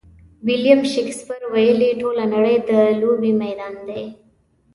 ویلیم 0.45 0.81
شکسپیر 0.93 1.41
ویلي: 1.53 1.89
ټوله 2.01 2.23
نړۍ 2.33 2.57
د 2.69 2.71
لوبې 3.01 3.31
میدان 3.43 3.73
دی. 3.87 4.03